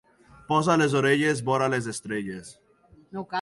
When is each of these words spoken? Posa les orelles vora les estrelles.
Posa 0.51 0.77
les 0.81 0.95
orelles 1.01 1.43
vora 1.51 1.69
les 1.75 1.91
estrelles. 1.93 2.51